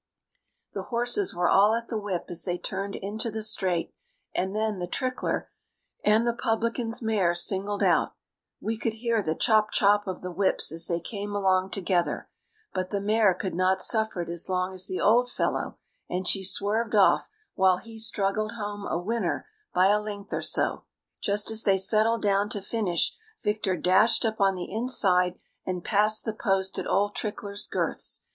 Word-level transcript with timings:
The 0.73 0.81
horses 0.89 1.35
were 1.35 1.47
all 1.47 1.75
at 1.75 1.89
the 1.89 1.99
whip 1.99 2.25
as 2.29 2.43
they 2.43 2.57
turned 2.57 2.95
into 2.95 3.29
the 3.29 3.43
straight, 3.43 3.93
and 4.33 4.55
then 4.55 4.79
The 4.79 4.87
Trickler 4.87 5.51
and 6.03 6.25
the 6.25 6.33
publican's 6.33 7.03
mare 7.03 7.35
singled 7.35 7.83
out. 7.83 8.15
We 8.59 8.79
could 8.79 8.93
hear 8.95 9.21
the 9.21 9.35
"chop, 9.35 9.69
chop!" 9.71 10.07
of 10.07 10.21
the 10.21 10.31
whips 10.31 10.71
as 10.71 10.87
they 10.87 10.99
came 10.99 11.35
along 11.35 11.69
together, 11.69 12.31
but 12.73 12.89
the 12.89 12.99
mare 12.99 13.35
could 13.35 13.53
not 13.53 13.79
suffer 13.79 14.23
it 14.23 14.29
as 14.29 14.49
long 14.49 14.73
as 14.73 14.87
the 14.87 14.99
old 14.99 15.29
fellow, 15.31 15.77
and 16.09 16.27
she 16.27 16.43
swerved 16.43 16.95
off 16.95 17.29
while 17.53 17.77
he 17.77 17.99
struggled 17.99 18.53
home 18.53 18.87
a 18.87 18.97
winner 18.97 19.47
by 19.71 19.89
a 19.89 19.99
length 19.99 20.33
or 20.33 20.41
so. 20.41 20.85
Just 21.21 21.51
as 21.51 21.61
they 21.61 21.77
settled 21.77 22.23
down 22.23 22.49
to 22.49 22.59
finish 22.59 23.15
Victor 23.43 23.77
dashed 23.77 24.25
up 24.25 24.41
on 24.41 24.55
the 24.55 24.73
inside, 24.73 25.35
and 25.63 25.83
passed 25.83 26.25
the 26.25 26.33
post 26.33 26.79
at 26.79 26.87
old 26.89 27.13
Trickler's 27.13 27.67
girths. 27.67 28.23